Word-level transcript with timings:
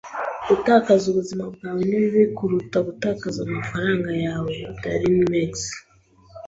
Gutakaza 0.47 1.05
ubuzima 1.11 1.43
bwawe 1.53 1.81
ni 1.87 1.97
bibi 2.01 2.23
kuruta 2.37 2.77
gutakaza 2.87 3.39
amafaranga 3.47 4.09
yawe. 4.25 4.51
(darinmex) 4.81 5.51